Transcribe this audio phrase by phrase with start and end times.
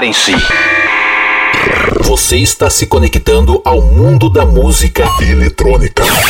[0.00, 0.32] Preparem-se.
[2.00, 6.02] Você está se conectando ao mundo da música eletrônica.
[6.04, 6.22] Five,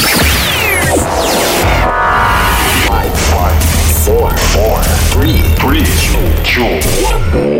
[4.04, 4.80] four, four,
[5.12, 5.84] three, three,
[6.42, 6.64] two,
[7.06, 7.59] one.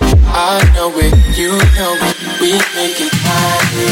[0.33, 3.90] I know it, you know it, we make it looking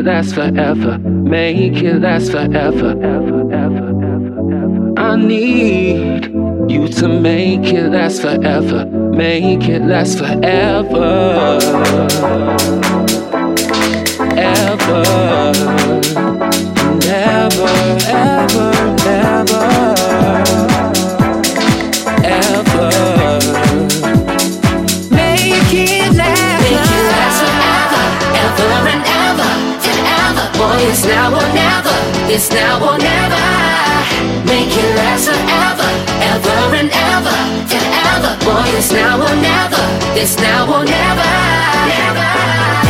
[0.00, 0.98] it last forever.
[0.98, 2.90] Make it last forever.
[2.90, 5.00] Ever, ever, ever, ever.
[5.00, 6.26] I need
[6.70, 8.86] you to make it last forever.
[8.86, 11.58] Make it last forever.
[30.90, 31.96] It's now or never.
[32.26, 33.44] It's now or never.
[34.44, 35.88] Make it last forever,
[36.32, 37.36] ever and ever,
[37.76, 38.32] and ever.
[38.44, 39.84] Boy, it's now or never.
[40.18, 41.30] It's now or never.
[41.94, 42.89] Never.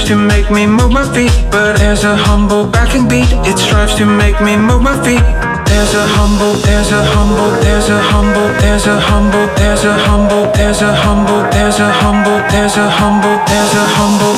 [0.00, 3.28] strives to make me move my feet But there's a humble backing beat.
[3.46, 5.22] It strives to make me move my feet.
[5.66, 10.50] There's a humble, there's a humble, there's a humble There's a humble, there's a humble,
[10.52, 14.29] there's a humble There's a humble, there's a humble, there's a humble.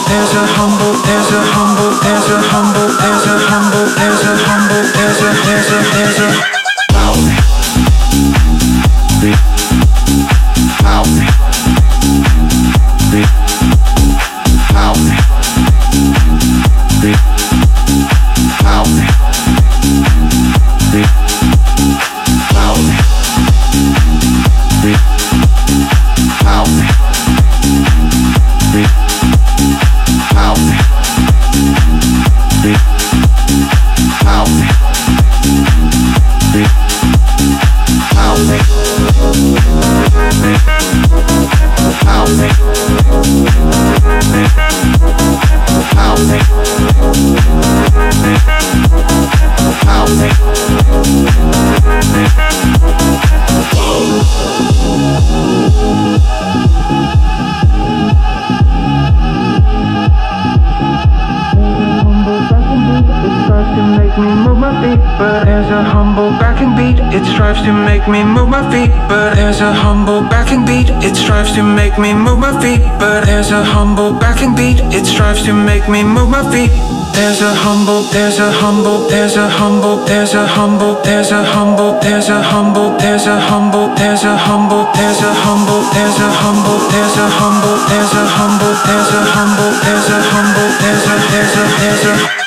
[67.13, 71.15] It strives to make me move my feet But there's a humble backing beat It
[71.15, 75.45] strives to make me move my feet But there's a humble backing beat It strives
[75.45, 76.73] to make me move my feet
[77.13, 82.01] There's a humble, there's a humble There's a humble, there's a humble There's a humble,
[82.01, 86.81] there's a humble There's a humble, there's a humble There's a humble, there's a humble
[86.89, 91.61] There's a humble, there's a humble There's a humble, there's a humble There's a, there's
[91.61, 92.43] a, there's a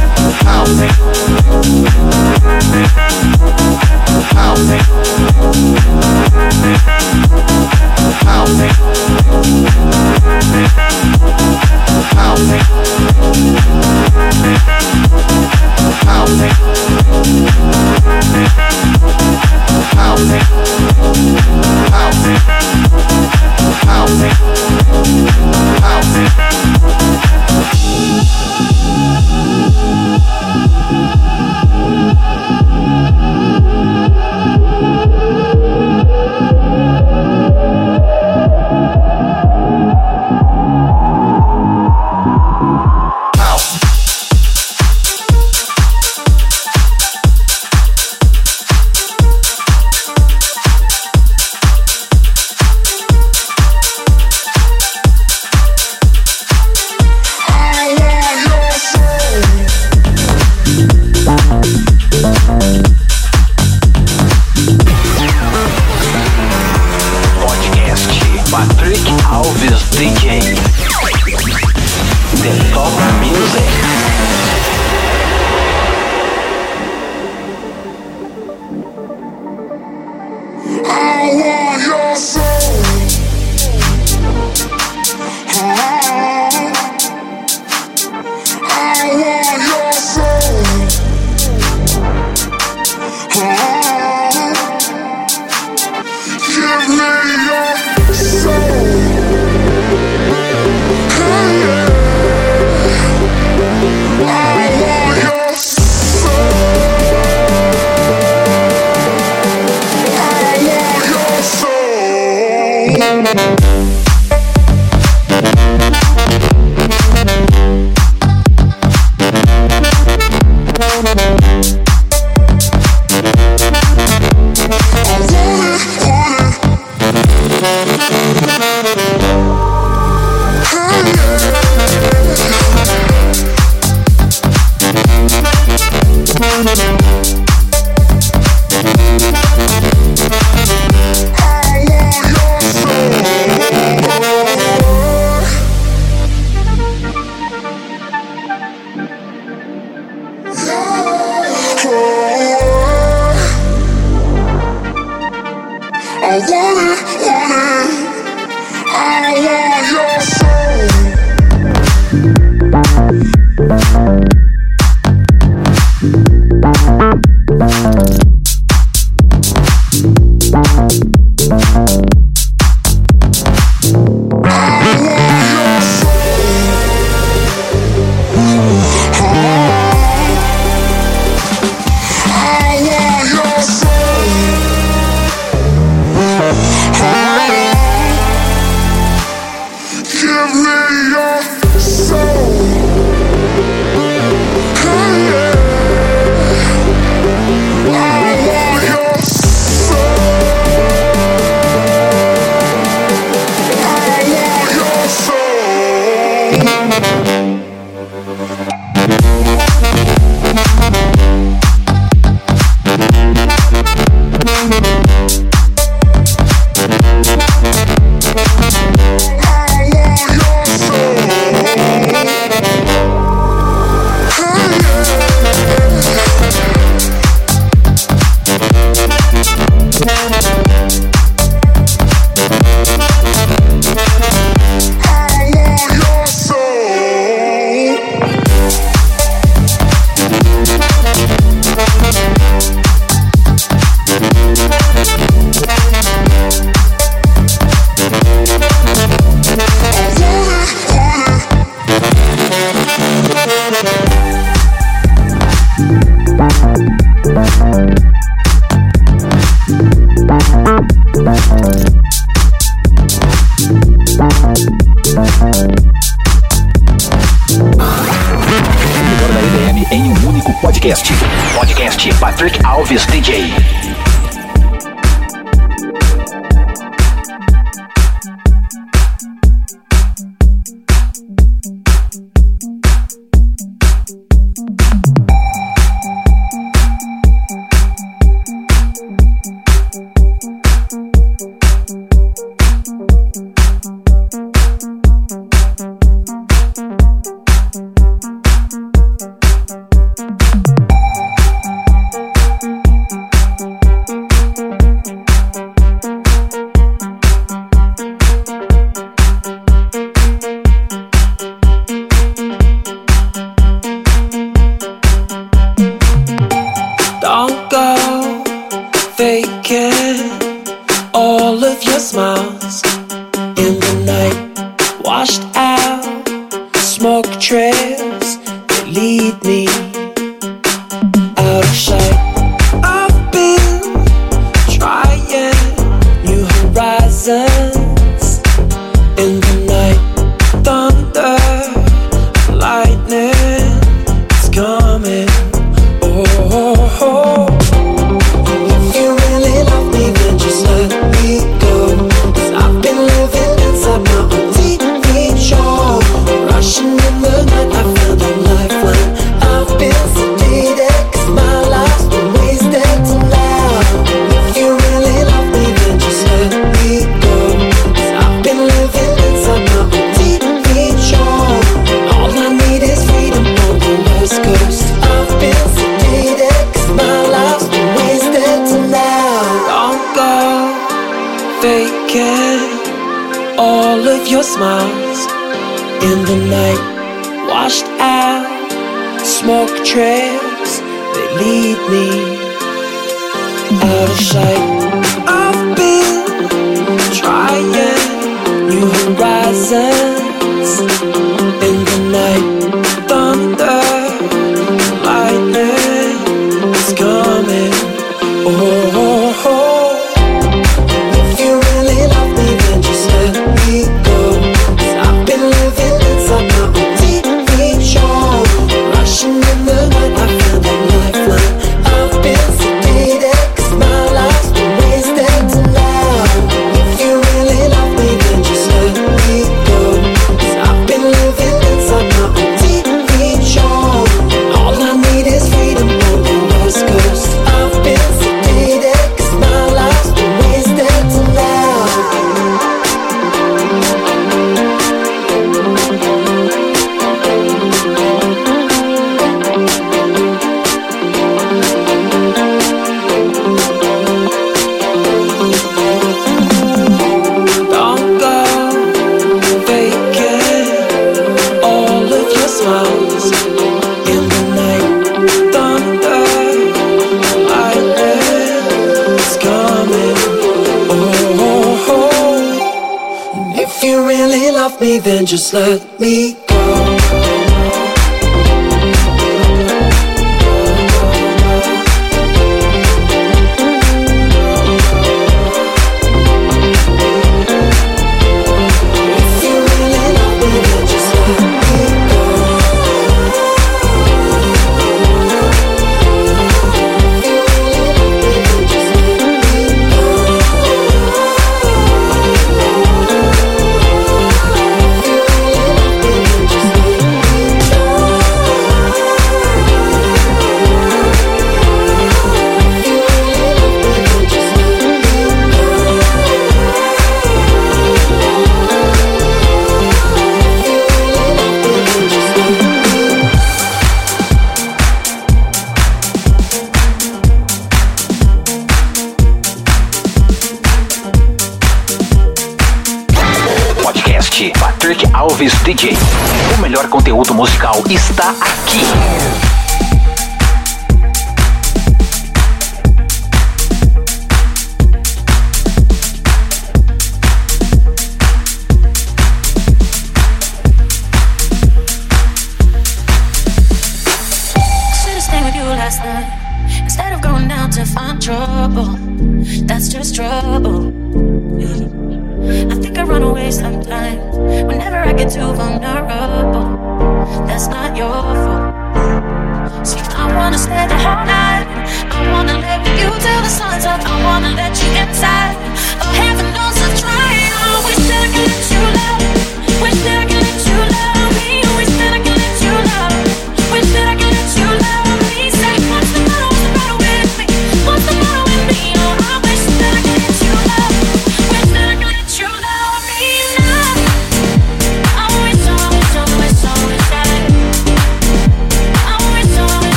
[0.00, 0.07] Ow.
[0.44, 0.98] House.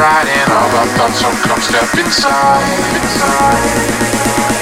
[0.00, 2.62] Riding all our thoughts, so come step inside.
[2.96, 4.53] inside.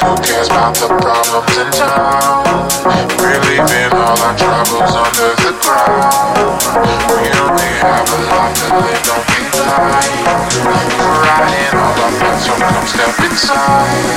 [0.00, 2.44] Who cares about the problems in town?
[3.18, 6.36] We're leaving all our troubles under the ground.
[7.10, 10.20] We only have a life to live, don't be blind.
[10.64, 14.16] We're riding all our thoughts, so come step inside.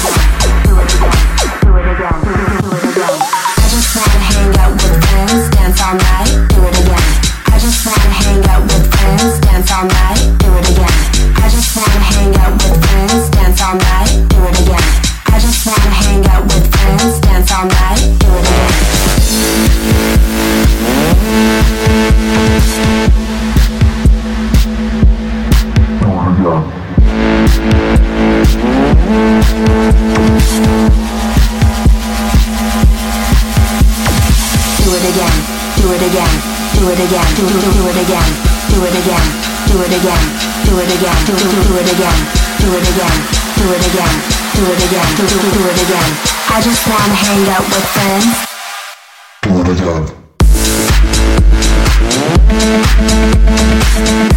[39.71, 40.25] Do it again.
[40.65, 41.17] Do it again.
[41.25, 42.17] Do it again.
[42.59, 44.17] Do it again do it again,
[44.55, 46.11] do it again, do, do, do it again.
[46.49, 48.49] I just wanna hang out with friends.
[49.43, 49.67] Do it
[54.17, 54.30] again.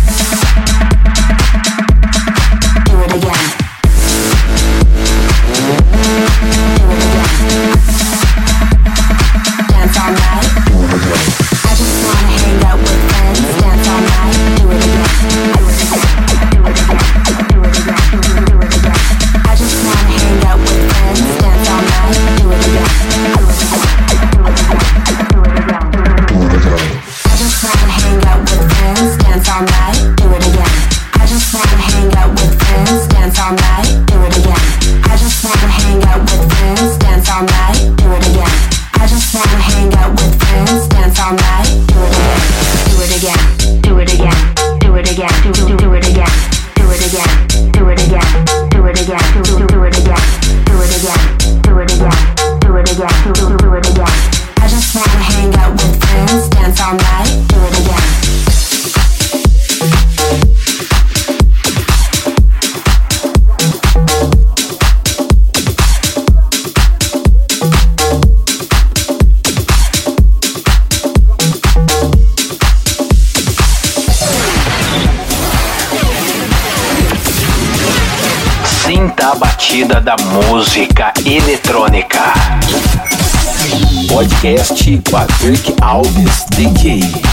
[84.67, 87.24] Patrick Alves DJ.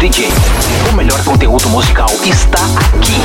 [0.00, 0.28] DJ.
[0.90, 2.58] O melhor conteúdo musical está
[2.94, 3.20] aqui.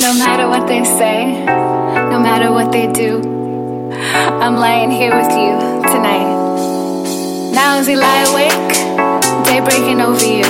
[0.00, 1.44] No matter what they say,
[2.10, 3.20] no matter what they do,
[4.40, 5.58] I'm lying here with you
[5.92, 6.24] tonight.
[7.52, 10.46] Now as we lie awake, day breaking over you.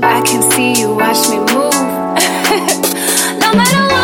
[0.00, 1.74] I can see you watch me move.
[3.40, 4.03] no matter what.